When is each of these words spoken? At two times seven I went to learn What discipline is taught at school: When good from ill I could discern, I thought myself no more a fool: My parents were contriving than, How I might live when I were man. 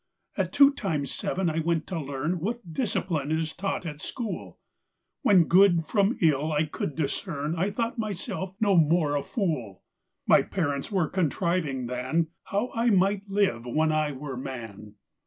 At 0.35 0.51
two 0.51 0.73
times 0.73 1.11
seven 1.11 1.47
I 1.47 1.59
went 1.59 1.85
to 1.85 1.99
learn 1.99 2.39
What 2.39 2.73
discipline 2.73 3.31
is 3.31 3.53
taught 3.53 3.85
at 3.85 4.01
school: 4.01 4.57
When 5.21 5.43
good 5.43 5.85
from 5.85 6.17
ill 6.21 6.51
I 6.51 6.63
could 6.63 6.95
discern, 6.95 7.55
I 7.55 7.69
thought 7.69 7.99
myself 7.99 8.55
no 8.59 8.75
more 8.75 9.15
a 9.15 9.21
fool: 9.21 9.83
My 10.25 10.41
parents 10.41 10.91
were 10.91 11.07
contriving 11.07 11.85
than, 11.85 12.29
How 12.45 12.71
I 12.73 12.89
might 12.89 13.29
live 13.29 13.63
when 13.67 13.91
I 13.91 14.11
were 14.13 14.35
man. 14.37 14.95